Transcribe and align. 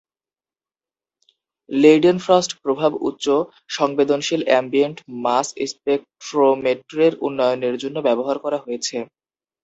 Leidenfrost 1.69 2.51
প্রভাব 2.63 2.91
উচ্চ 3.09 3.25
সংবেদনশীল 3.77 4.41
অ্যাম্বিয়েন্ট 4.47 4.97
মাস 5.25 5.47
স্পেকট্রোমেট্রির 5.71 7.13
উন্নয়নের 7.27 7.75
জন্য 7.83 7.97
ব্যবহার 8.07 8.37
করা 8.39 8.57
হয়েছে। 8.65 8.97